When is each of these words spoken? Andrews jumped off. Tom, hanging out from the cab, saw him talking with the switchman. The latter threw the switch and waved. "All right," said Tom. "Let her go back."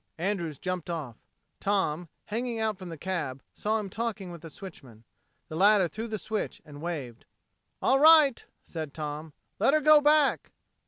Andrews 0.17 0.57
jumped 0.57 0.89
off. 0.89 1.15
Tom, 1.59 2.09
hanging 2.25 2.59
out 2.59 2.79
from 2.79 2.89
the 2.89 2.97
cab, 2.97 3.43
saw 3.53 3.77
him 3.79 3.87
talking 3.87 4.31
with 4.31 4.41
the 4.41 4.49
switchman. 4.49 5.03
The 5.47 5.55
latter 5.55 5.87
threw 5.87 6.07
the 6.07 6.17
switch 6.17 6.59
and 6.65 6.81
waved. 6.81 7.25
"All 7.83 7.99
right," 7.99 8.43
said 8.63 8.95
Tom. 8.95 9.33
"Let 9.59 9.75
her 9.75 9.79
go 9.79 10.01
back." 10.01 10.53